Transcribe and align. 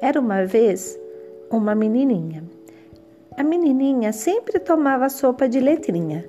Era 0.00 0.18
uma 0.18 0.44
vez 0.44 0.98
uma 1.50 1.74
menininha. 1.74 2.42
A 3.36 3.42
menininha 3.42 4.12
sempre 4.12 4.58
tomava 4.58 5.08
sopa 5.08 5.48
de 5.48 5.60
letrinha. 5.60 6.24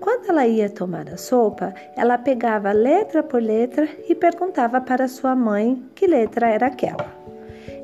Quando 0.00 0.28
ela 0.28 0.46
ia 0.46 0.68
tomar 0.68 1.08
a 1.08 1.16
sopa, 1.16 1.74
ela 1.96 2.18
pegava 2.18 2.72
letra 2.72 3.22
por 3.22 3.42
letra 3.42 3.88
e 4.08 4.14
perguntava 4.14 4.80
para 4.80 5.08
sua 5.08 5.34
mãe 5.34 5.82
que 5.94 6.06
letra 6.06 6.48
era 6.48 6.66
aquela. 6.66 7.14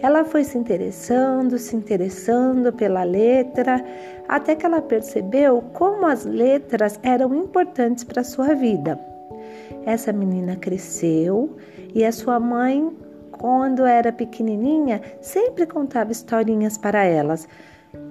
Ela 0.01 0.25
foi 0.25 0.43
se 0.43 0.59
interessando, 0.59 1.59
se 1.59 1.77
interessando 1.77 2.73
pela 2.73 3.05
letra, 3.05 3.85
até 4.29 4.57
que 4.57 4.67
ela 4.67 4.83
percebeu 4.83 5.63
como 5.73 6.07
as 6.07 6.25
letras 6.25 6.99
eram 7.03 7.35
importantes 7.35 8.03
para 8.03 8.25
sua 8.25 8.55
vida. 8.55 8.99
Essa 9.87 10.13
menina 10.13 10.57
cresceu 10.57 11.57
e 11.95 12.05
a 12.05 12.13
sua 12.13 12.41
mãe, 12.41 12.91
quando 13.33 13.85
era 13.85 14.13
pequenininha, 14.13 15.01
sempre 15.21 15.67
contava 15.67 16.13
historinhas 16.13 16.79
para 16.79 17.05
elas, 17.05 17.49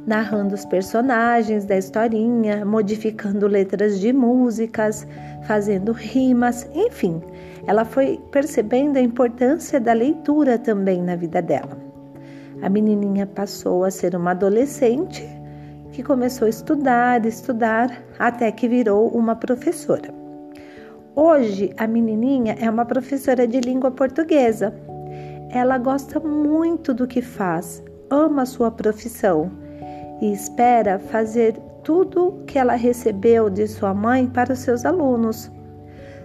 narrando 0.05 0.53
os 0.53 0.65
personagens 0.65 1.65
da 1.65 1.77
historinha, 1.77 2.65
modificando 2.65 3.47
letras 3.47 3.99
de 3.99 4.11
músicas, 4.11 5.07
fazendo 5.43 5.91
rimas, 5.91 6.69
enfim. 6.73 7.21
Ela 7.65 7.85
foi 7.85 8.19
percebendo 8.31 8.97
a 8.97 9.01
importância 9.01 9.79
da 9.79 9.93
leitura 9.93 10.57
também 10.57 11.01
na 11.01 11.15
vida 11.15 11.41
dela. 11.41 11.77
A 12.61 12.69
menininha 12.69 13.25
passou 13.25 13.83
a 13.83 13.91
ser 13.91 14.15
uma 14.15 14.31
adolescente 14.31 15.25
que 15.91 16.03
começou 16.03 16.45
a 16.45 16.49
estudar, 16.49 17.25
estudar, 17.25 18.03
até 18.17 18.51
que 18.51 18.67
virou 18.67 19.09
uma 19.09 19.35
professora. 19.35 20.13
Hoje, 21.15 21.73
a 21.77 21.87
menininha 21.87 22.55
é 22.59 22.69
uma 22.69 22.85
professora 22.85 23.45
de 23.45 23.59
língua 23.59 23.91
portuguesa. 23.91 24.73
Ela 25.53 25.77
gosta 25.77 26.17
muito 26.19 26.93
do 26.93 27.05
que 27.05 27.21
faz, 27.21 27.83
ama 28.09 28.45
sua 28.45 28.71
profissão 28.71 29.51
e 30.21 30.31
espera 30.31 30.97
fazer 30.97 31.59
tudo 31.83 32.41
que 32.47 32.57
ela 32.57 32.75
recebeu 32.75 33.49
de 33.49 33.67
sua 33.67 33.93
mãe 33.93 34.27
para 34.27 34.53
os 34.53 34.59
seus 34.59 34.85
alunos. 34.85 35.51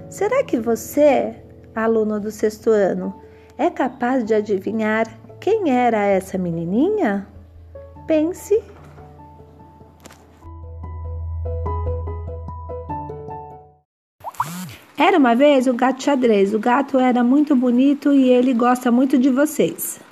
Será 0.08 0.44
que 0.44 0.58
você, 0.60 1.34
aluno 1.74 2.20
do 2.20 2.30
sexto 2.30 2.70
ano, 2.70 3.14
é 3.58 3.68
capaz 3.68 4.24
de 4.24 4.34
adivinhar 4.34 5.06
quem 5.40 5.70
era 5.70 6.04
essa 6.04 6.38
menininha? 6.38 7.26
Pense. 8.06 8.62
Era 14.98 15.18
uma 15.18 15.34
vez 15.34 15.66
o 15.66 15.74
gato 15.74 16.02
xadrez. 16.02 16.54
O 16.54 16.58
gato 16.58 16.98
era 16.98 17.22
muito 17.22 17.54
bonito 17.54 18.14
e 18.14 18.30
ele 18.30 18.54
gosta 18.54 18.90
muito 18.90 19.18
de 19.18 19.28
vocês. 19.28 20.00